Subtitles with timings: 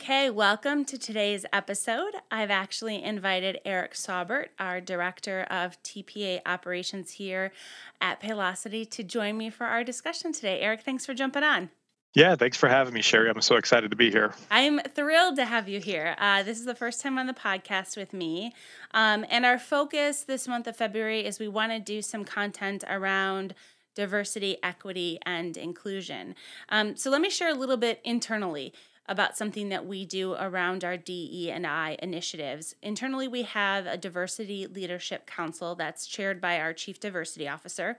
[0.00, 2.14] Okay, welcome to today's episode.
[2.30, 7.52] I've actually invited Eric Saubert, our Director of TPA Operations here
[8.00, 10.60] at Paylocity, to join me for our discussion today.
[10.60, 11.68] Eric, thanks for jumping on.
[12.14, 13.28] Yeah, thanks for having me, Sherry.
[13.28, 14.32] I'm so excited to be here.
[14.50, 16.16] I'm thrilled to have you here.
[16.16, 18.54] Uh, this is the first time on the podcast with me.
[18.92, 22.84] Um, and our focus this month of February is we want to do some content
[22.88, 23.54] around
[23.94, 26.34] diversity, equity, and inclusion.
[26.70, 28.72] Um, so let me share a little bit internally
[29.06, 32.74] about something that we do around our DE and I initiatives.
[32.82, 37.98] Internally, we have a diversity leadership council that's chaired by our chief diversity officer.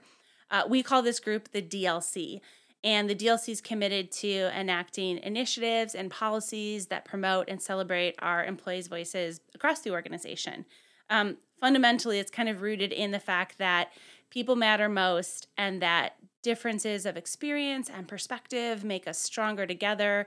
[0.50, 2.40] Uh, we call this group the DLC.
[2.84, 8.44] And the DLC is committed to enacting initiatives and policies that promote and celebrate our
[8.44, 10.64] employees' voices across the organization.
[11.08, 13.92] Um, fundamentally, it's kind of rooted in the fact that
[14.30, 20.26] people matter most and that differences of experience and perspective make us stronger together.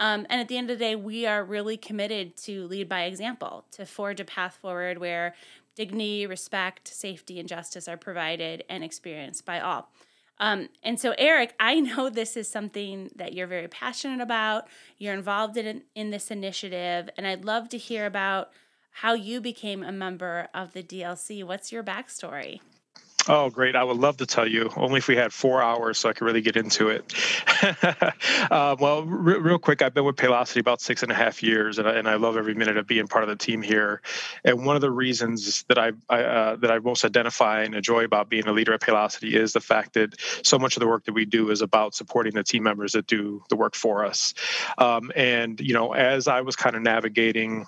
[0.00, 3.02] Um, and at the end of the day, we are really committed to lead by
[3.02, 5.34] example, to forge a path forward where
[5.76, 9.90] dignity, respect, safety, and justice are provided and experienced by all.
[10.38, 14.68] Um, and so, Eric, I know this is something that you're very passionate about.
[14.96, 18.50] You're involved in, in this initiative, and I'd love to hear about
[18.92, 21.44] how you became a member of the DLC.
[21.44, 22.60] What's your backstory?
[23.28, 23.76] Oh, great.
[23.76, 26.24] I would love to tell you, only if we had four hours so I could
[26.24, 27.12] really get into it.
[28.50, 31.86] uh, well, real quick, I've been with Paylocity about six and a half years, and
[31.86, 34.00] I, and I love every minute of being part of the team here.
[34.42, 38.04] And one of the reasons that I, I uh, that I most identify and enjoy
[38.04, 41.04] about being a leader at Paylocity is the fact that so much of the work
[41.04, 44.32] that we do is about supporting the team members that do the work for us.
[44.78, 47.66] Um, and, you know, as I was kind of navigating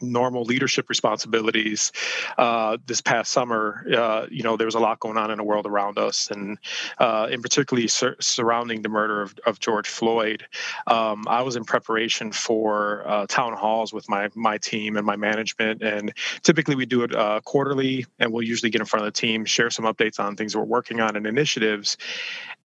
[0.00, 1.92] normal leadership responsibilities
[2.38, 5.44] uh, this past summer uh, you know there was a lot going on in the
[5.44, 6.58] world around us and
[6.98, 10.44] uh, in particularly sur- surrounding the murder of, of george floyd.
[10.86, 15.16] Um, i was in preparation for uh, town halls with my my team and my
[15.16, 19.12] management and typically we do it uh, quarterly and we'll usually get in front of
[19.12, 21.96] the team share some updates on things we're working on and initiatives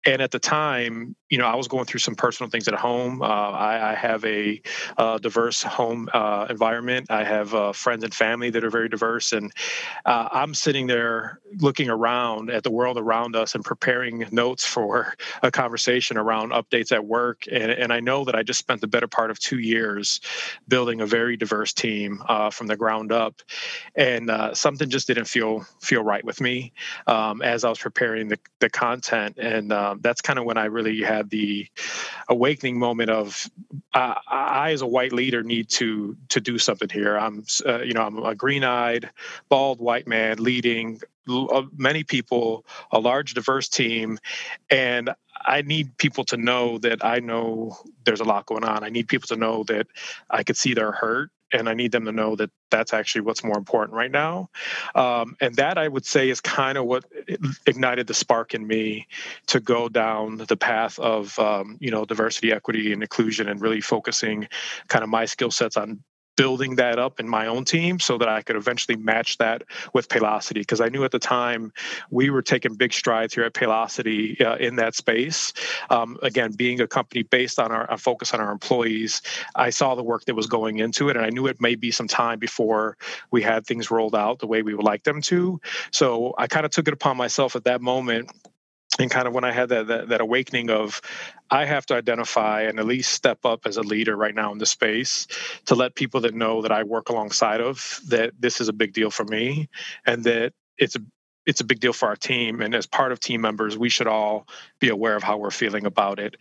[0.07, 3.21] and at the time, you know, I was going through some personal things at home.
[3.21, 4.63] Uh, I, I, have a
[4.97, 7.11] uh, diverse home uh, environment.
[7.11, 9.53] I have uh, friends and family that are very diverse, and
[10.05, 15.15] uh, I'm sitting there looking around at the world around us and preparing notes for
[15.43, 17.45] a conversation around updates at work.
[17.51, 20.21] And, and I know that I just spent the better part of two years
[20.69, 23.43] building a very diverse team uh, from the ground up,
[23.97, 26.73] and something just didn't feel feel right with me
[27.09, 29.73] um, as I was preparing the the content and.
[29.73, 31.67] Um, um, that's kind of when I really had the
[32.29, 33.49] awakening moment of
[33.95, 37.17] uh, I, as a white leader, need to to do something here.
[37.17, 39.11] I'm, uh, you know, I'm a green-eyed,
[39.49, 44.19] bald white man leading uh, many people, a large, diverse team,
[44.71, 45.11] and
[45.45, 48.85] I need people to know that I know there's a lot going on.
[48.85, 49.87] I need people to know that
[50.31, 53.45] I could see their hurt and I need them to know that that's actually what's
[53.45, 54.51] more important right now.
[54.95, 57.05] Um, and that I would say is kind of what
[57.67, 59.07] ignited the spark in me
[59.47, 63.81] to go down the path of um, you know diversity, equity, and inclusion, and really
[63.81, 64.49] focusing
[64.89, 66.03] kind of my skill sets on
[66.37, 70.09] building that up in my own team so that I could eventually match that with
[70.09, 71.73] Paylocity because I knew at the time
[72.11, 75.53] we were taking big strides here at Paylocity uh, in that space.
[75.91, 79.23] Um, again, being a company based on our, focus on our employees,
[79.55, 81.91] I saw the work that was going into it, and I knew it may be
[81.91, 82.97] some time before
[83.31, 85.61] we had things rolled out the way we would like them to.
[85.91, 88.31] So I kind of took it upon myself at that moment
[88.99, 91.01] and kind of when I had that, that, that awakening of
[91.51, 94.59] I have to identify and at least step up as a leader right now in
[94.59, 95.27] the space
[95.67, 98.93] to let people that know that I work alongside of that this is a big
[98.93, 99.69] deal for me
[100.07, 100.97] and that it's
[101.47, 104.09] it's a big deal for our team and as part of team members we should
[104.09, 104.47] all
[104.81, 106.37] be aware of how we're feeling about it.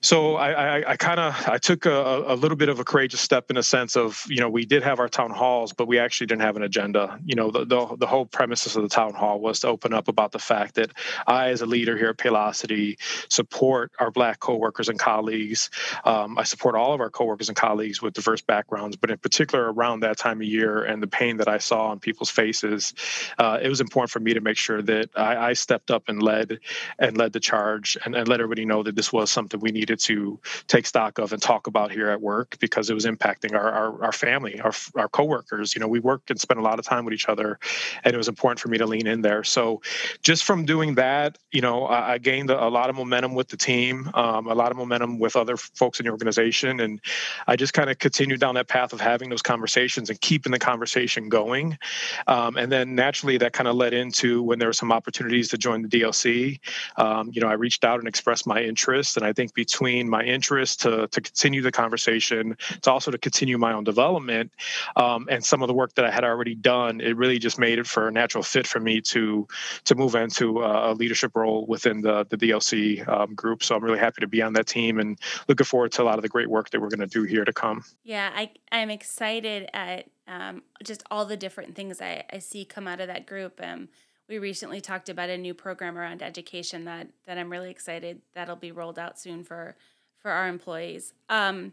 [0.00, 3.20] So i i, I kind of i took a, a, little bit of a courageous
[3.20, 5.98] step in a sense of you know we did have our town halls but we
[5.98, 7.18] actually didn't have an agenda.
[7.24, 10.08] You know the, the, the whole premises of the town hall was to open up
[10.08, 10.92] about the fact that
[11.26, 12.96] i as a leader here at paylocity
[13.28, 15.70] support our black coworkers and colleagues.
[16.04, 19.72] Um, i support all of our coworkers and colleagues with diverse backgrounds but in particular
[19.72, 22.94] around that time of year and the pain that i saw on people's faces
[23.38, 26.22] uh, it was important for me to make sure that I, I stepped up and
[26.22, 26.60] led
[26.98, 29.98] and led the charge and, and let everybody know that this was something we needed
[30.00, 30.38] to
[30.68, 34.04] take stock of and talk about here at work because it was impacting our our,
[34.04, 35.74] our family, our our coworkers.
[35.74, 37.58] You know, we work and spend a lot of time with each other,
[38.04, 39.42] and it was important for me to lean in there.
[39.44, 39.82] So,
[40.22, 43.56] just from doing that, you know, I, I gained a, lot of momentum with the
[43.56, 47.00] team, um, a lot of momentum with other folks in the organization, and
[47.46, 50.58] I just kind of continued down that path of having those conversations and keeping the
[50.58, 51.78] conversation going.
[52.26, 55.58] Um, and then naturally, that kind of led into when there were some opportunities to
[55.58, 56.58] join the DLC.
[56.96, 60.22] Um, you know, I reached out and expressed my interest, and I think between my
[60.22, 64.52] interest to to continue the conversation, to also to continue my own development,
[64.96, 67.78] um, and some of the work that I had already done, it really just made
[67.78, 69.46] it for a natural fit for me to
[69.84, 73.62] to move into a leadership role within the the DLC um, group.
[73.62, 76.18] So I'm really happy to be on that team and looking forward to a lot
[76.18, 77.84] of the great work that we're going to do here to come.
[78.04, 82.86] Yeah, I I'm excited at um, just all the different things I, I see come
[82.86, 83.60] out of that group.
[83.62, 83.88] Um,
[84.28, 88.56] we recently talked about a new program around education that that I'm really excited that'll
[88.56, 89.76] be rolled out soon for
[90.18, 91.12] for our employees.
[91.28, 91.72] Um,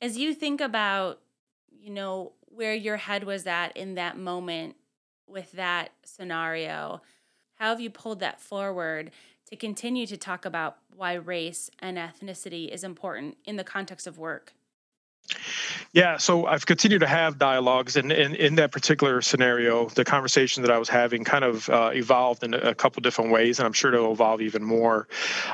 [0.00, 1.20] as you think about,
[1.70, 4.76] you know, where your head was at in that moment
[5.26, 7.02] with that scenario,
[7.54, 9.10] how have you pulled that forward
[9.46, 14.18] to continue to talk about why race and ethnicity is important in the context of
[14.18, 14.54] work?
[15.92, 20.70] Yeah, so I've continued to have dialogues, and in, that particular scenario, the conversation that
[20.70, 23.92] I was having kind of uh, evolved in a couple different ways, and I'm sure
[23.92, 25.06] it'll evolve even more.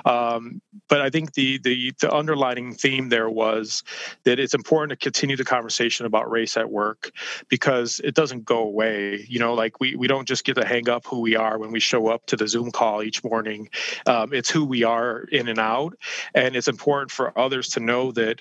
[0.04, 3.82] Um, but I think the, the the underlining theme there was
[4.25, 7.10] that it's important to continue the conversation about race at work
[7.48, 9.26] because it doesn't go away.
[9.28, 11.72] You know, like we we don't just get to hang up who we are when
[11.72, 13.70] we show up to the Zoom call each morning.
[14.06, 15.96] Um, it's who we are in and out,
[16.32, 18.40] and it's important for others to know that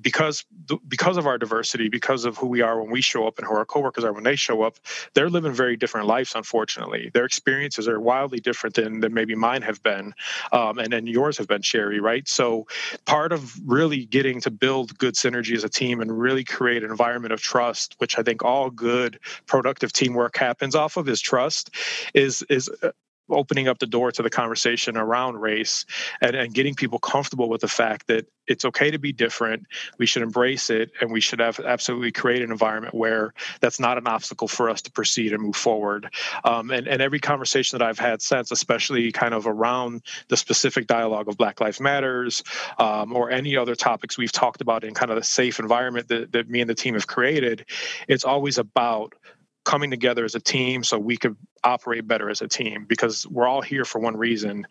[0.00, 0.44] because
[0.88, 3.54] because of our diversity, because of who we are when we show up and who
[3.54, 4.78] our coworkers are when they show up,
[5.14, 6.32] they're living very different lives.
[6.34, 10.14] Unfortunately, their experiences are wildly different than, than maybe mine have been,
[10.52, 12.00] um, and then yours have been, Sherry.
[12.00, 12.26] Right.
[12.26, 12.66] So,
[13.04, 16.90] part of really getting to build good synergy as a team and really create an
[16.90, 21.70] environment of trust, which I think all good, productive teamwork happens off of, is trust.
[22.14, 22.90] Is is uh,
[23.30, 25.86] opening up the door to the conversation around race
[26.20, 29.66] and, and getting people comfortable with the fact that it's okay to be different.
[29.98, 33.96] We should embrace it and we should have absolutely create an environment where that's not
[33.96, 36.10] an obstacle for us to proceed and move forward.
[36.44, 40.86] Um, and, and every conversation that i've had since especially kind of around the specific
[40.86, 42.42] dialogue of black lives matters
[42.78, 46.32] um, or any other topics we've talked about in kind of the safe environment that,
[46.32, 47.64] that me and the team have created
[48.08, 49.14] it's always about
[49.64, 53.46] coming together as a team so we could operate better as a team because we're
[53.46, 54.66] all here for one reason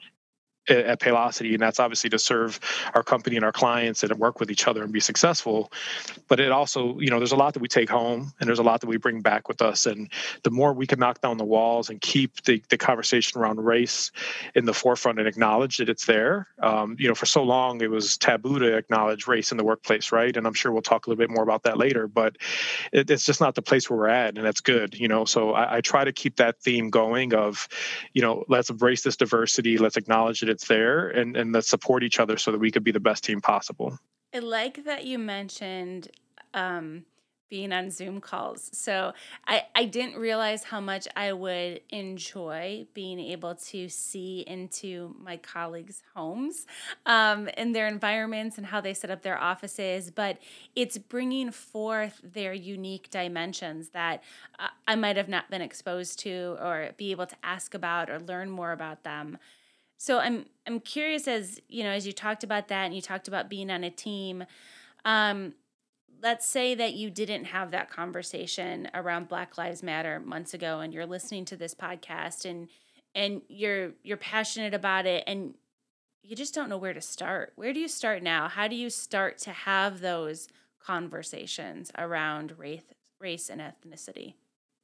[0.70, 2.60] at Paylocity, and that's obviously to serve
[2.96, 5.72] our company and our clients and work with each other and be successful.
[6.28, 8.64] But it also, you know, there's a lot that we take home and there's a
[8.64, 9.86] lot that we bring back with us.
[9.86, 10.10] And
[10.44, 14.12] the more we can knock down the walls and keep the, the conversation around race
[14.56, 16.48] in the forefront and acknowledge that it's there.
[16.62, 20.12] Um, you know, for so long it was taboo to acknowledge race in the workplace,
[20.12, 20.36] right?
[20.36, 22.08] And I'm sure we'll talk a little bit more about that later.
[22.08, 22.38] But
[22.92, 24.98] it, it's just not the place where we're at, and that's good.
[24.98, 27.68] You know, so I, I try to keep that theme going of,
[28.14, 32.04] you know, let's embrace this diversity, let's acknowledge it it's there and, and let's support
[32.04, 34.00] each other so that we could be the best team possible.
[34.34, 36.10] I like that you mentioned
[36.54, 37.06] um,
[37.54, 38.68] being on Zoom calls.
[38.74, 39.14] So
[39.46, 45.38] I, I didn't realize how much I would enjoy being able to see into my
[45.38, 46.66] colleagues' homes
[47.06, 50.10] um, and their environments and how they set up their offices.
[50.10, 50.40] But
[50.76, 54.24] it's bringing forth their unique dimensions that
[54.88, 58.50] I might have not been exposed to or be able to ask about or learn
[58.50, 59.38] more about them.
[60.04, 63.30] So I'm I'm curious as you know as you talked about that and you talked
[63.30, 64.44] about being on a team.
[65.06, 65.54] Um,
[66.22, 70.94] let's say that you didn't have that conversation around Black Lives Matter months ago, and
[70.94, 72.68] you're listening to this podcast and
[73.16, 75.54] and you're you're passionate about it and
[76.22, 77.54] you just don't know where to start.
[77.56, 78.50] Where do you start now?
[78.50, 80.50] How do you start to have those
[80.82, 82.84] conversations around race,
[83.22, 84.34] race and ethnicity?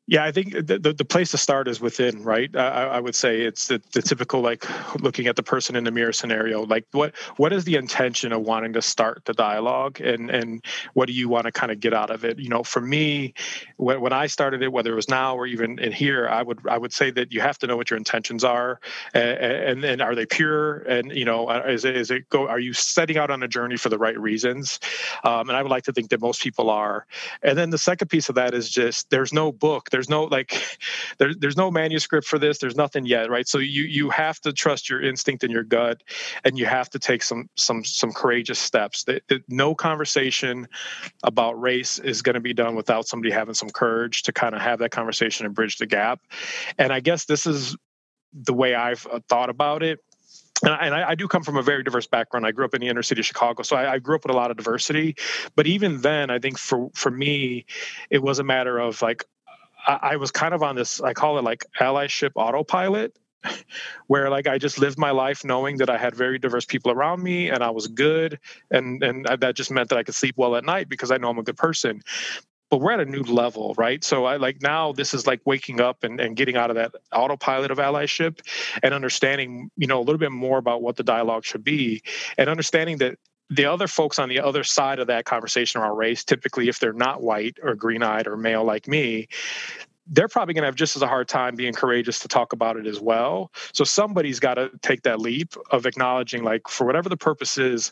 [0.10, 2.50] Yeah, I think the, the, the, place to start is within, right?
[2.56, 4.66] I, I would say it's the, the typical like
[5.00, 6.66] looking at the person in the mirror scenario.
[6.66, 11.06] Like, what what is the intention of wanting to start the dialogue, and and what
[11.06, 12.40] do you want to kind of get out of it?
[12.40, 13.36] You know, for me,
[13.78, 16.58] when, when I started it, whether it was now or even in here, I would
[16.68, 18.80] I would say that you have to know what your intentions are,
[19.14, 20.80] and and, are they pure?
[20.80, 22.48] And you know, uh, is it is it go?
[22.48, 24.80] Are you setting out on a journey for the right reasons?
[25.24, 27.06] Um, and I would like to think that most people are.
[27.44, 30.62] And then the second piece of that is just there's no book There's no like,
[31.18, 32.60] there's there's no manuscript for this.
[32.60, 33.48] There's nothing yet, right?
[33.48, 36.04] So you you have to trust your instinct and your gut,
[36.46, 39.04] and you have to take some some some courageous steps.
[39.06, 40.68] That, that no conversation
[41.24, 44.62] about race is going to be done without somebody having some courage to kind of
[44.62, 46.22] have that conversation and bridge the gap.
[46.78, 47.76] And I guess this is
[48.32, 50.00] the way I've uh, thought about it
[50.64, 52.46] and, I, and I, do come from a very diverse background.
[52.46, 54.34] I grew up in the inner city of Chicago, so I, I, grew up with
[54.34, 55.16] a lot of diversity.
[55.56, 57.66] But even then, I think for for me,
[58.10, 59.26] it was a matter of like
[59.88, 61.02] I, was kind of on this.
[61.02, 63.18] I call it like allyship autopilot,
[64.08, 67.24] where like I just lived my life knowing that I had very diverse people around
[67.24, 68.40] me and I was good,
[68.72, 71.30] and and that just meant that I could sleep well at night because I know
[71.30, 72.02] I'm a good person
[72.70, 74.04] but we're at a new level, right?
[74.04, 76.94] So I like now this is like waking up and, and getting out of that
[77.12, 78.42] autopilot of allyship
[78.84, 82.04] and understanding, you know, a little bit more about what the dialogue should be
[82.38, 83.18] and understanding that
[83.50, 86.94] the other folks on the other side of that conversation around race, typically if they're
[86.94, 89.28] not white or green eyed or male like me,
[90.08, 92.78] they're probably going to have just as a hard time being courageous to talk about
[92.78, 93.52] it as well.
[93.74, 97.92] So somebody's got to take that leap of acknowledging, like, for whatever the purpose is,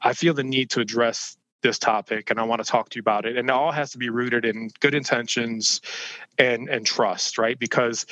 [0.00, 3.00] I feel the need to address this topic and I want to talk to you
[3.00, 3.36] about it.
[3.36, 5.80] And it all has to be rooted in good intentions
[6.38, 7.58] and and trust, right?
[7.58, 8.06] Because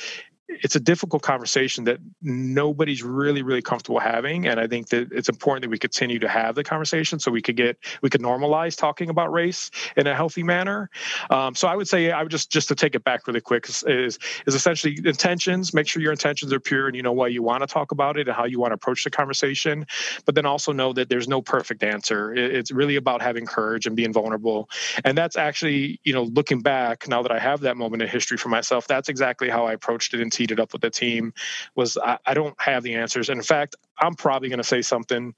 [0.47, 4.47] it's a difficult conversation that nobody's really really comfortable having.
[4.47, 7.41] And i think that it's important that we continue to have the conversation so we
[7.41, 10.89] could get we could normalize talking about race in a healthy manner.
[11.29, 13.67] Um, so i would say i would just just to take it back really quick
[13.69, 15.73] is is essentially intentions.
[15.73, 18.17] Make sure your intentions are pure and you know why you want to talk about
[18.17, 19.85] it and how you want to approach the conversation.
[20.25, 22.33] But then also know that there's no perfect answer.
[22.33, 24.69] It's really about having courage and being vulnerable.
[25.03, 28.37] And that's actually you know looking back now that i have that moment in history
[28.37, 31.33] for myself that's exactly how i approached it in teed up with the team
[31.75, 33.29] was I, I don't have the answers.
[33.29, 35.33] And in fact, I'm probably going to say something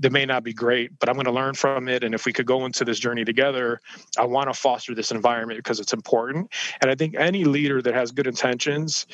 [0.00, 2.02] that may not be great, but I'm going to learn from it.
[2.02, 3.80] And if we could go into this journey together,
[4.18, 6.50] I want to foster this environment because it's important.
[6.80, 9.06] And I think any leader that has good intentions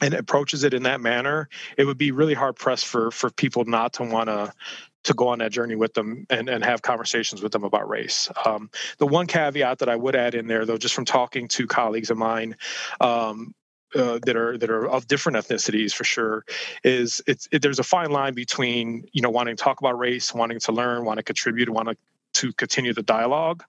[0.00, 3.64] and approaches it in that manner, it would be really hard pressed for for people
[3.64, 4.52] not to want to
[5.04, 8.30] to go on that journey with them and, and have conversations with them about race.
[8.44, 11.66] Um, the one caveat that I would add in there, though, just from talking to
[11.66, 12.56] colleagues of mine,
[13.00, 13.52] um,
[13.94, 16.44] uh, that are that are of different ethnicities for sure
[16.84, 20.32] is it's it, there's a fine line between you know wanting to talk about race
[20.34, 21.96] wanting to learn want to contribute want to
[22.42, 23.62] to continue the dialogue.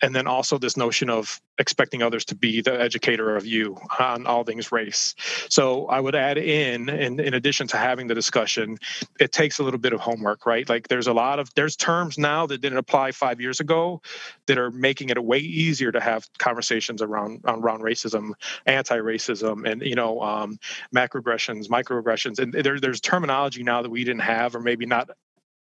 [0.00, 4.26] And then also this notion of expecting others to be the educator of you on
[4.26, 5.14] all things race.
[5.48, 8.78] So i would add in, in in addition to having the discussion
[9.20, 10.68] it takes a little bit of homework right?
[10.68, 14.00] Like there's a lot of there's terms now that didn't apply five years ago
[14.46, 18.32] that are making it way easier to have conversations around around racism
[18.66, 20.58] anti-racism and you know um,
[20.94, 22.38] macroaggressions microaggressions.
[22.38, 25.10] And there, there's terminology now that we didn't have or maybe not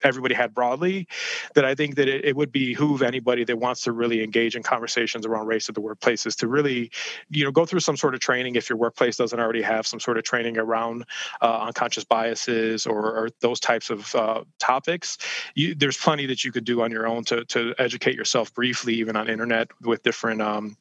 [0.03, 1.07] everybody had broadly
[1.55, 4.63] that i think that it, it, would behoove anybody that wants to really engage in
[4.63, 6.89] conversations around race at the workplaces to really
[7.29, 9.99] you know go through some sort of training if your workplace doesn't already have some
[9.99, 11.05] sort of training around
[11.41, 15.17] uh, unconscious biases or, or, those types of uh, topics.
[15.55, 18.93] You, there's plenty that you could do on your own to, to educate yourself briefly
[18.95, 20.75] even on internet with different um,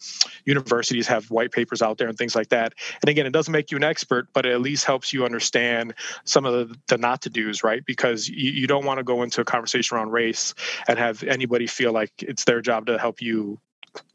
[0.45, 2.75] universities have white papers out there and things like that.
[3.03, 5.95] And again it doesn't make you an expert but it at least helps you understand
[6.25, 7.85] some of the, the not to do's right?
[7.85, 10.55] Because you, you don't want to go into a conversation around race
[10.87, 13.59] and have anybody feel like it's their job to help you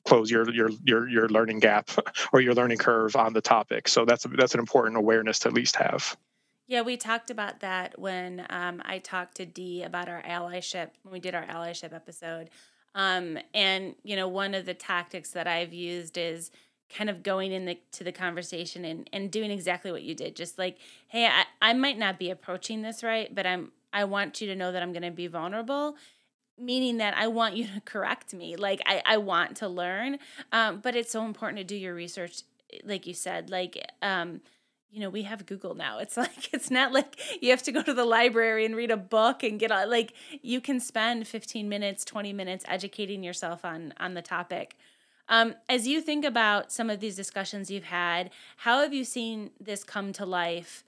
[0.06, 1.90] close your your your your learning gap
[2.34, 3.88] or your learning curve on the topic.
[3.88, 6.16] So that's that's an important awareness to at least have.
[6.68, 11.12] Yeah, we talked about that when um, I talked to Dee about our allyship when
[11.12, 12.50] we did our allyship episode.
[12.96, 16.52] Um, and you know, one of the tactics that I've used is
[16.90, 20.36] kind of going into the, the conversation and, and doing exactly what you did.
[20.36, 24.42] Just like, hey, I, I might not be approaching this right, but I'm I want
[24.42, 25.96] you to know that I'm going to be vulnerable
[26.58, 28.56] meaning that I want you to correct me.
[28.56, 30.20] Like I, I want to learn.
[30.52, 32.42] Um, but it's so important to do your research,
[32.84, 33.50] like you said.
[33.50, 34.42] Like, um,
[34.92, 35.98] you know, we have Google now.
[36.02, 38.98] It's like it's not like you have to go to the library and read a
[38.98, 43.94] book and get all like you can spend 15 minutes, 20 minutes educating yourself on
[44.00, 44.76] on the topic.
[45.30, 49.52] Um, as you think about some of these discussions you've had, how have you seen
[49.60, 50.84] this come to life?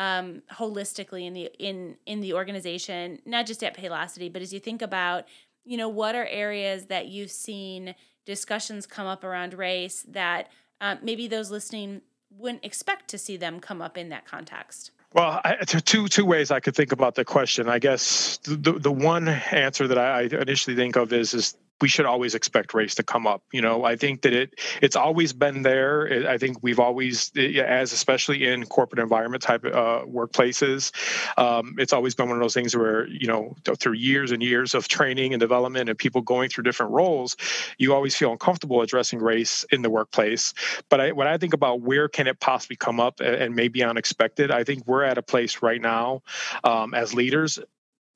[0.00, 4.58] Um, holistically in the in in the organization, not just at Paylocity, but as you
[4.58, 5.26] think about,
[5.62, 10.48] you know, what are areas that you've seen discussions come up around race that
[10.80, 12.00] uh, maybe those listening
[12.38, 14.90] wouldn't expect to see them come up in that context.
[15.12, 17.68] Well, I, two two ways I could think about the question.
[17.68, 22.06] I guess the the one answer that I initially think of is is we should
[22.06, 23.42] always expect race to come up.
[23.52, 26.28] You know, I think that it it's always been there.
[26.28, 30.92] I think we've always, as especially in corporate environment type uh, workplaces,
[31.38, 34.74] um, it's always been one of those things where you know through years and years
[34.74, 37.36] of training and development and people going through different roles,
[37.78, 40.52] you always feel uncomfortable addressing race in the workplace.
[40.88, 44.50] But I, when I think about where can it possibly come up and, maybe unexpected,
[44.50, 46.22] I think we're at a place right now
[46.62, 47.58] um, as leaders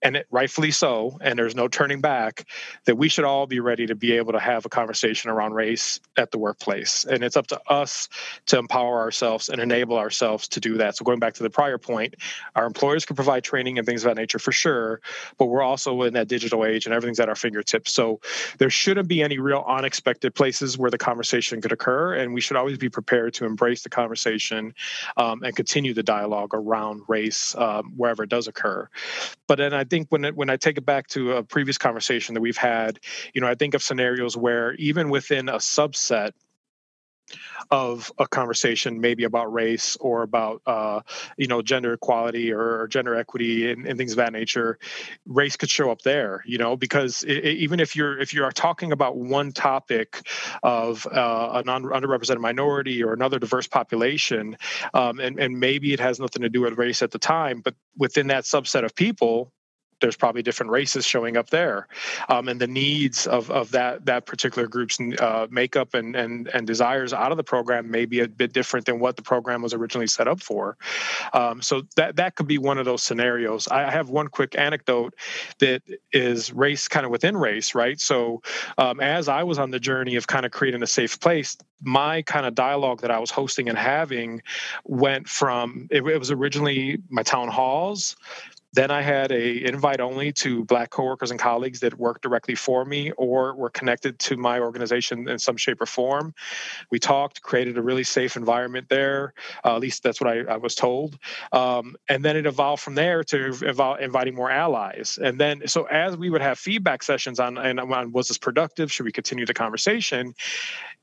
[0.04, 2.46] and it, rightfully so, and there's no turning back,
[2.84, 5.98] that we should all be ready to be able to have a conversation around race
[6.18, 7.06] at the workplace.
[7.06, 8.10] And it's up to us
[8.46, 10.96] to empower ourselves and enable ourselves to do that.
[10.96, 12.16] So, going back to the prior point,
[12.54, 15.00] our employers can provide training and things of that nature for sure,
[15.38, 17.92] but we're also in that digital age and everything's at our fingertips.
[17.94, 18.20] So,
[18.58, 22.14] there shouldn't be any real unexpected places where the conversation could occur.
[22.14, 24.74] And we should always be prepared to embrace the conversation
[25.16, 28.88] um, and continue the dialogue around race um, wherever it does occur.
[29.46, 32.40] But then I think when when I take it back to a previous conversation that
[32.40, 32.98] we've had,
[33.32, 36.32] you know, I think of scenarios where even within a subset
[37.70, 41.00] of a conversation maybe about race or about uh,
[41.38, 44.78] you know gender equality or, gender equity and, and, things of that nature
[45.24, 48.44] race could show up there you know because it, it, even if you're if you
[48.44, 50.20] are talking about one topic
[50.62, 54.58] of uh, an underrepresented minority or another diverse population
[54.92, 57.74] um, and, and maybe it has nothing to do with race at the time but
[57.96, 59.50] within that subset of people
[60.04, 61.88] there's probably different races showing up there,
[62.28, 66.66] um, and the needs of, of that that particular group's uh, makeup and, and and
[66.66, 69.72] desires out of the program may be a bit different than what the program was
[69.72, 70.76] originally set up for.
[71.32, 73.66] Um, so that that could be one of those scenarios.
[73.68, 75.14] I have one quick anecdote
[75.60, 75.80] that
[76.12, 77.98] is race kind of within race, right?
[77.98, 78.42] So
[78.76, 82.20] um, as I was on the journey of kind of creating a safe place, my
[82.20, 84.42] kind of dialogue that I was hosting and having
[84.84, 88.16] went from it, it was originally my town halls
[88.74, 92.84] then I had a invite only to Black coworkers and colleagues that worked directly for
[92.84, 96.34] me or were connected to my organization in some shape or form.
[96.90, 99.32] We talked, created a really safe environment there.
[99.64, 101.18] Uh, at least that's what I, I was told.
[101.52, 105.20] Um, and then it evolved from there to evolve, inviting more allies.
[105.22, 108.90] And then, so as we would have feedback sessions on, and on was this productive?
[108.90, 110.34] Should we continue the conversation?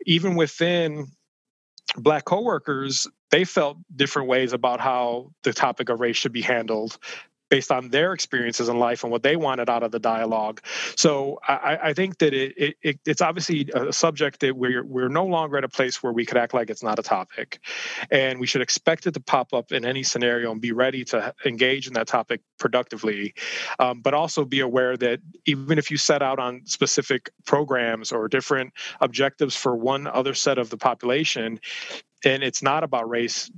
[0.06, 1.08] Even within
[1.98, 6.98] black coworkers they felt different ways about how the topic of race should be handled
[7.52, 10.62] based on their experiences in life and what they wanted out of the dialogue.
[10.96, 15.26] So I, I think that it, it, it's obviously a subject that we're we're no
[15.26, 17.60] longer at a place where we could act like it's not a topic,
[18.10, 21.36] and we should expect it to pop up in any scenario and be ready to
[21.46, 23.34] engage in that topic productively,
[23.80, 28.30] um, but also be aware that even if you set out on specific programs or
[28.30, 31.60] different objectives for one other set of the population,
[32.24, 33.52] and it's not about race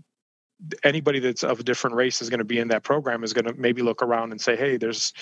[0.84, 3.46] anybody that's of a different race is going to be in that program is going
[3.46, 5.14] to maybe look around and say, "Hey, there's."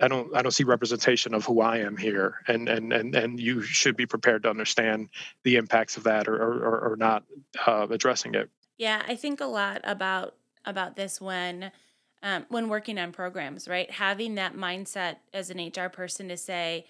[0.00, 3.40] I don't I don't see representation of who I am here, and and and and
[3.40, 5.08] you should be prepared to understand
[5.42, 7.24] the impacts of that, or or, or not
[7.66, 8.48] uh, addressing it.
[8.76, 11.72] Yeah, I think a lot about about this when
[12.22, 13.90] um, when working on programs, right?
[13.90, 16.86] Having that mindset as an HR person to say,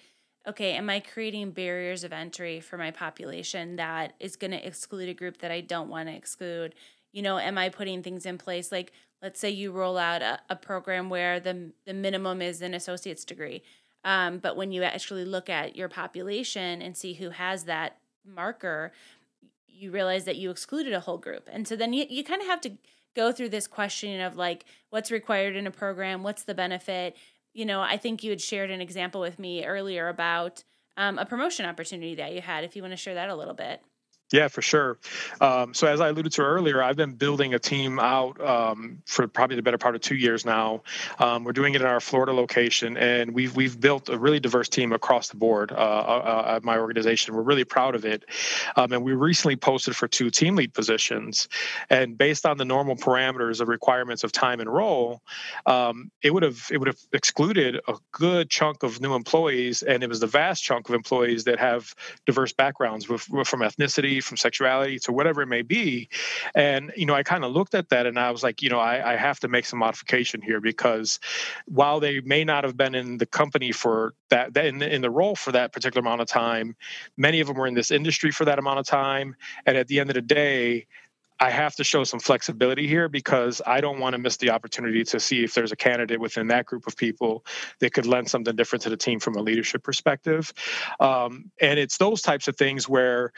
[0.47, 5.09] okay, am I creating barriers of entry for my population that is going to exclude
[5.09, 6.75] a group that I don't want to exclude?
[7.19, 8.71] You know am i putting things in place?
[8.71, 12.75] Like let's say you roll out a, a program where the, the minimum is an
[12.75, 13.63] associate's degree
[14.05, 18.93] um, but when you actually look at your population and see who has that marker
[19.67, 21.49] you realize that you excluded a whole group.
[21.53, 22.73] And so then you, you kind of have to
[23.15, 26.23] go through this question of like what's required in a program?
[26.23, 27.17] What's the benefit?
[27.55, 30.63] You know i think you had shared an example with me earlier about
[30.97, 33.55] um, a promotion opportunity that you had if you want to share that a little
[33.55, 33.83] bit
[34.31, 34.99] yeah, for sure.
[35.41, 39.27] Um, so as I alluded to earlier, I've been building a team out um, for
[39.27, 40.83] probably the better part of two years now.
[41.19, 44.69] Um, we're doing it in our Florida location, and we've we've built a really diverse
[44.69, 47.35] team across the board uh, uh, uh at my organization.
[47.35, 48.25] We're really proud of it,
[48.77, 51.49] um, and we recently posted for two team lead positions.
[51.89, 55.23] And based on the normal parameters of requirements of time and role,
[55.65, 60.03] um, it would have it would have excluded a good chunk of new employees, and
[60.03, 61.95] it was the vast chunk of employees that have
[62.27, 66.09] diverse backgrounds with, from ethnicity from sexuality to whatever it may be.
[66.55, 68.79] And, you know, I kind of looked at that and I was like, you know,
[68.79, 71.21] I, I have to make some modification here because
[71.67, 75.37] while they may not have been in the company for that, in, in the role
[75.37, 76.77] for that particular amount of time,
[77.17, 79.37] many of them were in this industry for that amount of time.
[79.67, 80.87] And at the end of the day,
[81.41, 85.05] I have to show some flexibility here because I don't want to miss the opportunity
[85.05, 87.45] to see if there's a candidate within that group of people
[87.79, 90.53] that could lend something different to the team from a leadership perspective.
[90.99, 93.33] Um, and it's those types of things where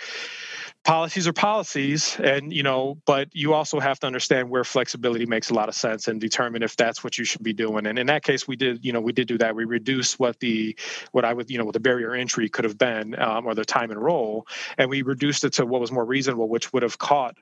[0.90, 5.48] policies are policies and you know but you also have to understand where flexibility makes
[5.48, 7.86] a lot of sense and determine if that's what you should be doing.
[7.86, 9.54] And in that case we did you know we did do that.
[9.54, 10.76] We reduced what the
[11.12, 13.64] what i would you know what the barrier entry could have been um, or the
[13.64, 14.48] time enroll
[14.78, 17.36] and we reduced it to what was more reasonable which would have caught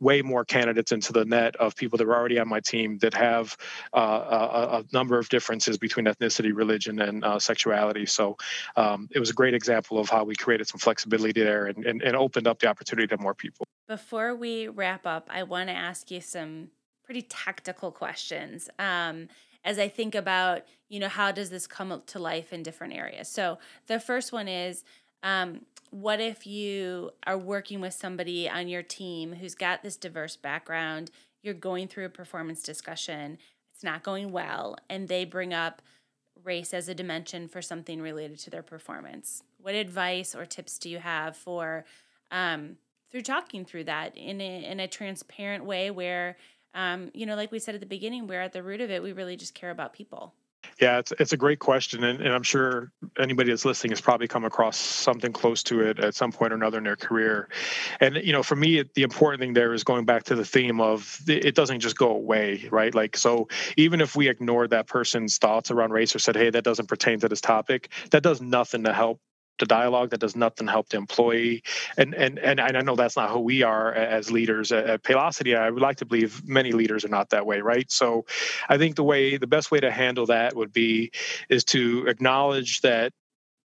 [0.00, 3.14] way more candidates into the net of people that were already on my team that
[3.14, 3.56] have
[3.94, 8.04] uh, a, a, number of differences between ethnicity religion and uh, sexuality.
[8.06, 8.36] So
[8.76, 12.02] um, it was a great example of how we created some flexibility there and, and,
[12.02, 13.66] and opened up the opportunity to more people.
[13.88, 16.68] Before we wrap up, I want to ask you some
[17.04, 18.70] pretty tactical questions.
[18.78, 19.28] Um,
[19.64, 23.28] as I think about, you know, how does this come to life in different areas?
[23.28, 24.84] So the first one is,
[25.22, 30.36] um, what if you are working with somebody on your team who's got this diverse
[30.36, 31.10] background?
[31.42, 33.38] You're going through a performance discussion,
[33.74, 35.82] it's not going well, and they bring up
[36.44, 39.42] race as a dimension for something related to their performance.
[39.58, 41.84] What advice or tips do you have for
[42.32, 42.76] um,
[43.12, 46.36] through talking through that in a, in a transparent way where
[46.74, 49.02] um, you know like we said at the beginning we're at the root of it.
[49.02, 50.34] We really just care about people.
[50.80, 54.28] Yeah it's, it's a great question and, and i'm sure anybody that's listening has probably
[54.28, 57.48] come across something close to it at some point or another in their career.
[58.00, 60.44] And you know for me it, the important thing there is going back to the
[60.44, 62.94] theme of it doesn't just go away right?
[62.94, 66.64] Like so even if we ignored that person's thoughts around race or said hey that
[66.64, 69.20] doesn't pertain to this topic that does nothing to help
[69.58, 71.62] the dialogue that does nothing help the employee.
[71.96, 74.72] And and and i know that's not who we are as leaders.
[74.72, 77.90] At paylocity i would like to believe many leaders are not that way right?
[77.90, 78.24] So
[78.68, 81.12] i think the way the best way to handle that would be
[81.48, 83.12] is to acknowledge that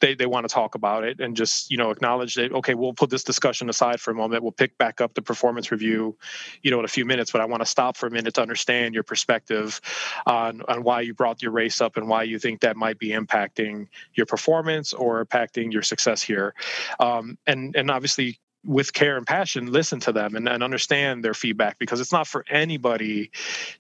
[0.01, 2.93] they, they want to talk about it and just you know acknowledge that okay we'll
[2.93, 4.43] put this discussion aside for a moment.
[4.43, 6.17] We'll pick back up the performance review
[6.61, 8.41] you know in a few minutes but i want to stop for a minute to
[8.41, 9.79] understand your perspective
[10.25, 13.09] on on why you brought your race up and why you think that might be
[13.09, 16.53] impacting your performance or impacting your success here.
[16.99, 21.34] Um, and and obviously with care and passion listen to them and, and understand their
[21.34, 23.32] feedback because it's not for anybody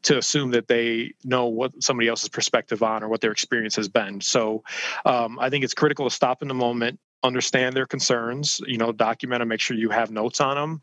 [0.01, 3.87] to assume that they know what somebody else's perspective on or what their experience has
[3.87, 4.21] been.
[4.21, 4.63] So
[5.05, 8.91] um, i think it's critical to stop in the moment understand their concerns you know
[8.91, 10.81] document and make sure you have notes on them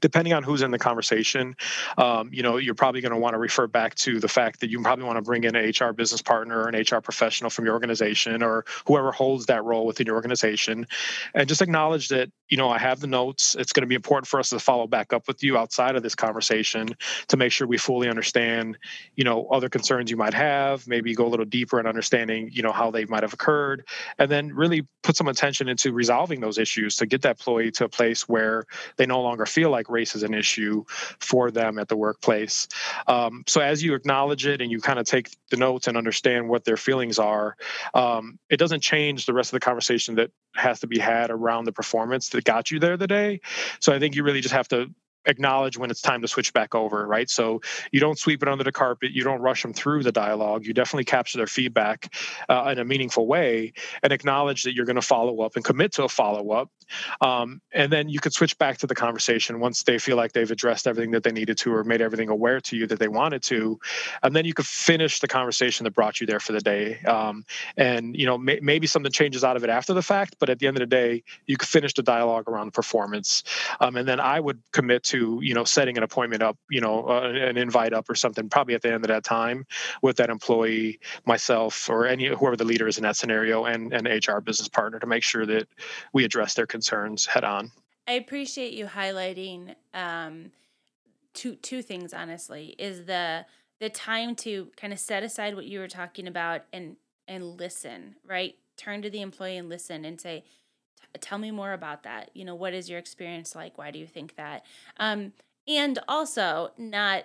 [0.00, 1.56] depending on who's in the conversation,
[1.96, 4.70] um, you know, you're probably going to want to refer back to the fact that
[4.70, 7.64] you probably want to bring in an HR business partner or an HR professional from
[7.64, 10.86] your organization or whoever holds that role within your organization,
[11.34, 13.56] and just acknowledge that you know I have the notes.
[13.58, 16.02] It's going to be important for us to follow back up with you outside of
[16.02, 16.88] this conversation
[17.28, 18.78] to make sure we fully understand,
[19.16, 20.86] you know, other concerns you might have.
[20.86, 23.86] Maybe go a little deeper in understanding, you know, how they might have occurred,
[24.18, 27.84] and then really put some attention into resolving those issues to get that employee to
[27.84, 28.64] a place where
[28.96, 30.84] they no longer feel feel like race is an issue
[31.18, 32.68] for them at the workplace.
[33.08, 36.48] Um, so as you acknowledge it and you kind of take the notes and understand
[36.48, 37.56] what their feelings are,
[37.92, 41.64] um, it doesn't change the rest of the conversation that has to be had around
[41.64, 43.40] the performance that got you there today.
[43.80, 44.94] So I think you really just have to
[45.26, 47.28] acknowledge when it's time to switch back over, right?
[47.28, 50.66] So you don't sweep it under the carpet, you don't rush them through the dialogue.
[50.66, 52.14] You definitely capture their feedback
[52.48, 55.92] uh, in a meaningful way and acknowledge that you're going to follow up and commit
[55.94, 56.70] to a follow up.
[57.20, 60.50] Um, and then you could switch back to the conversation once they feel like they've
[60.50, 63.42] addressed everything that they needed to or made everything aware to you that they wanted
[63.44, 63.78] to.
[64.22, 67.00] And then you could finish the conversation that brought you there for the day.
[67.02, 67.44] Um,
[67.76, 70.58] and, you know, may- maybe something changes out of it after the fact, but at
[70.58, 73.42] the end of the day, you could finish the dialogue around the performance.
[73.80, 77.08] Um, and then I would commit to you know setting an appointment up you know
[77.08, 79.66] uh, an invite up or something probably at the end of that time
[80.02, 84.06] with that employee myself or any whoever the leader is in that scenario and an
[84.06, 85.68] hr business partner to make sure that
[86.12, 86.77] we address their concerns
[87.26, 87.70] head on.
[88.06, 90.52] I appreciate you highlighting um,
[91.34, 93.44] two two things honestly is the
[93.80, 98.16] the time to kind of set aside what you were talking about and and listen
[98.26, 98.56] right?
[98.76, 100.44] Turn to the employee and listen and say
[101.20, 102.30] tell me more about that.
[102.34, 103.76] You know what is your experience like?
[103.76, 104.64] Why do you think that?
[104.96, 105.32] Um,
[105.66, 107.24] and also not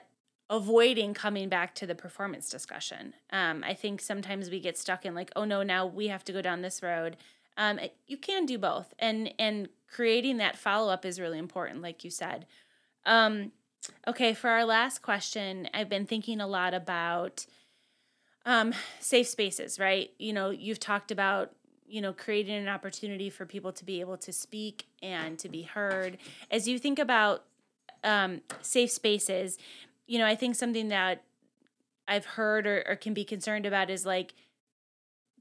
[0.49, 3.13] avoiding coming back to the performance discussion.
[3.31, 6.33] Um, i think sometimes we get stuck in like oh no now we have to
[6.33, 7.15] go down this road
[7.57, 12.09] um, you can do both and and creating that follow-up is really important like you
[12.09, 12.45] said
[13.05, 13.51] um,
[14.07, 17.45] okay for our last question i've been thinking a lot about
[18.45, 21.53] um, safe spaces right you know you've talked about
[21.93, 25.61] you know, creating an opportunity for people to be able to speak and to be
[25.61, 26.17] heard.
[26.49, 27.43] As you think about
[28.03, 29.59] um, safe spaces,
[30.07, 31.21] you know, I think something that
[32.07, 34.33] I've heard or, or can be concerned about is like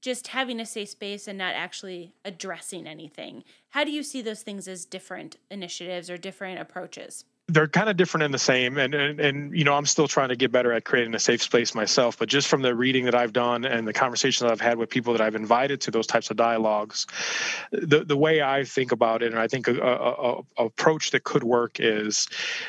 [0.02, 3.44] just having a safe space and not actually addressing anything.
[3.70, 7.24] How do you see those things as different initiatives or different approaches?
[7.48, 10.28] They're kind of different and the same and, and and you know i'm still trying
[10.28, 13.16] to get better at creating a safe space myself but just from the reading that
[13.16, 16.06] i've done and the conversations that i've had with people that i've invited to those
[16.06, 17.04] types of dialogues
[17.72, 21.24] the the way i think about it and i think a, a, a approach that
[21.24, 22.28] could work is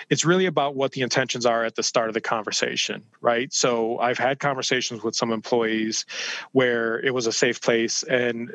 [0.10, 3.54] it's really about what the intentions are at the start of the conversation right?
[3.54, 6.06] So i've had conversations with some employees
[6.52, 8.52] where it was a safe place and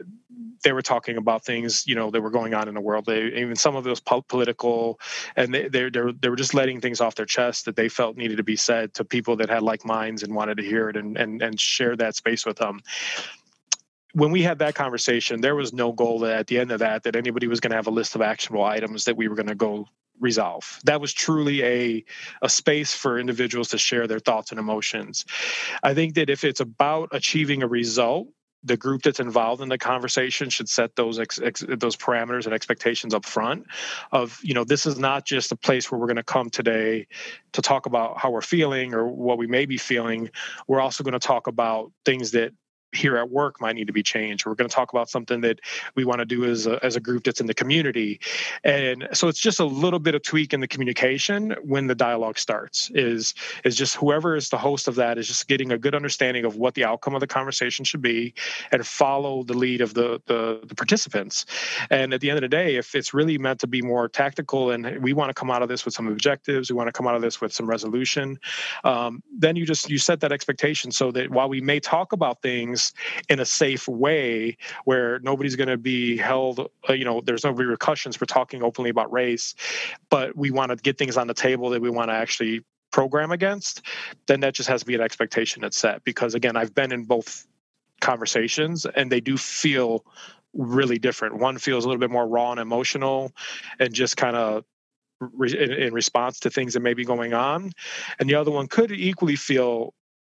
[0.63, 3.07] they were talking about things you know that were going on in the world.
[3.07, 5.01] They even some of those po- political
[5.37, 8.17] and they, they're, they're they were just letting things off their chest that they felt
[8.17, 10.97] needed to be said to people that had like minds and wanted to hear it
[10.97, 12.81] and and, and share that space with them.
[14.15, 17.05] When we had that conversation there was no goal that at the end of that
[17.05, 19.49] that anybody was going to have a list of actionable items that we were going
[19.49, 19.87] to go
[20.21, 20.81] resolve.
[20.85, 22.05] That was truly a
[22.43, 25.25] a space for individuals to share their thoughts and emotions.
[25.83, 28.29] I think that if it's about achieving a result
[28.65, 32.55] the group that's involved in the conversation should set those ex, ex, those parameters and
[32.55, 33.67] expectations up front
[34.11, 37.07] of you know this is not just a place where we're going to come today
[37.53, 40.31] to talk about how we're feeling or what we may be feeling.
[40.67, 42.53] We're also going to talk about things that
[42.93, 44.47] here at work might need to be changed.
[44.47, 45.61] We're going to talk about something that
[45.95, 48.21] we want to do as a, as a group that's in the community.
[48.65, 52.39] And so it's just a little bit of tweak in the communication when the dialogue
[52.39, 55.95] starts is, is just whoever is the host of that is just getting a good
[55.95, 58.33] understanding of what the outcome of the conversation should be
[58.73, 61.45] and follow the lead of the, the, the participants.
[61.91, 64.71] And at the end of the day, if it's really meant to be more tactical
[64.71, 67.07] and we want to come out of this with some objectives, we want to come
[67.07, 68.39] out of this with some resolution,
[68.85, 72.41] um, then you just, you set that expectation so that while we may talk about
[72.41, 72.93] things things
[73.29, 77.51] in a safe way where nobody's going to be held uh, you know there's no
[77.51, 79.55] repercussions for talking openly about race
[80.11, 83.31] but we want to get things on the table that we want to actually program
[83.31, 83.83] against
[84.27, 86.03] then that just has to be an expectation that's set.
[86.05, 87.47] Because again i've been in both
[88.01, 90.05] conversations and they do feel
[90.55, 91.37] really different.
[91.37, 93.33] One feels a little bit more raw and emotional
[93.79, 94.65] and just kind of
[95.21, 97.73] in, in response to things that may be going on.
[98.19, 99.93] And the other one could equally feel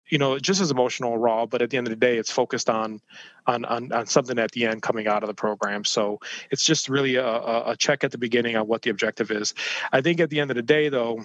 [0.09, 2.69] you know just as emotional raw but at the end of the day it's focused
[2.69, 3.01] on
[3.47, 5.85] on on, on something at the end coming out of the program.
[5.85, 9.55] So it's just really a, a check at the beginning on what the objective is.
[9.93, 11.25] I think at the end of the day though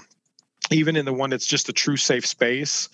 [0.71, 2.89] even in the one that's just a true safe space,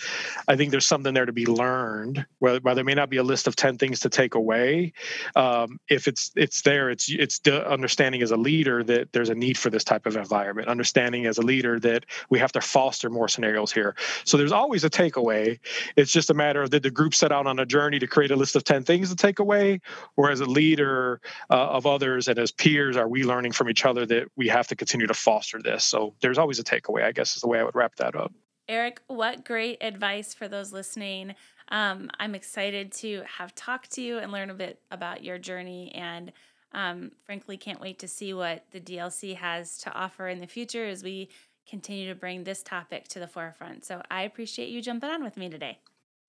[0.47, 2.25] I think there's something there to be learned.
[2.39, 4.93] Where, while there may not be a list of ten things to take away,
[5.35, 9.35] um, if it's it's there, it's it's the understanding as a leader that there's a
[9.35, 10.67] need for this type of environment.
[10.67, 13.95] Understanding as a leader that we have to foster more scenarios here.
[14.23, 15.59] So there's always a takeaway.
[15.95, 18.31] It's just a matter of did the group set out on a journey to create
[18.31, 19.81] a list of ten things to take away,
[20.15, 23.85] or as a leader uh, of others and as peers, are we learning from each
[23.85, 25.83] other that we have to continue to foster this?
[25.83, 27.03] So there's always a takeaway.
[27.03, 28.31] I guess is the way I would wrap that up.
[28.67, 31.35] Eric, what great advice for those listening.
[31.69, 35.91] Um, I'm excited to have talked to you and learn a bit about your journey
[35.93, 36.31] and
[36.71, 40.85] um, frankly can't wait to see what the DLC has to offer in the future
[40.85, 41.29] as we
[41.67, 43.85] continue to bring this topic to the forefront.
[43.85, 45.79] So I appreciate you jumping on with me today.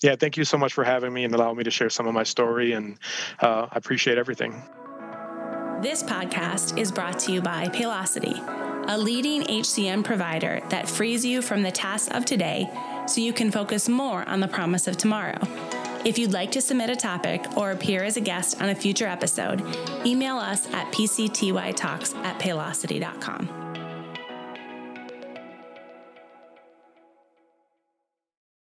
[0.02, 2.12] Yeah, thank you so much for having me and allowing me to share some of
[2.12, 2.98] my story, and
[3.40, 4.52] uh, I appreciate everything.
[5.80, 11.42] This podcast is brought to you by Paylocity a leading HCM provider that frees you
[11.42, 12.70] from the tasks of today
[13.06, 15.38] so you can focus more on the promise of tomorrow.
[16.04, 19.06] If you'd like to submit a topic or appear as a guest on a future
[19.06, 19.60] episode,
[20.06, 23.65] email us at pctytalks at paylocity.com.